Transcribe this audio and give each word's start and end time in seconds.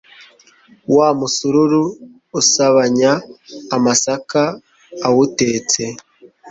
wa 0.95 1.09
musururu 1.19 1.81
usabanyaamasaka 2.39 4.41
awutetse 5.07 5.81